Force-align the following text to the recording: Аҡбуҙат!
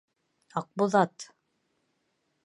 Аҡбуҙат! 0.61 1.27